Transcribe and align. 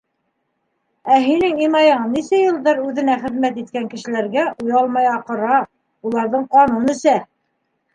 Ә 1.15 1.17
һинең 1.25 1.61
Имайың 1.65 2.07
нисә 2.15 2.41
йылдар 2.47 2.81
үҙенә 2.87 3.19
хеҙмәт 3.27 3.63
иткән 3.65 3.89
кешеләргә 3.95 4.49
оялмай 4.57 5.15
аҡыра, 5.15 5.65
уларҙың 6.11 6.53
ҡанын 6.59 6.95
эсә. 7.01 7.21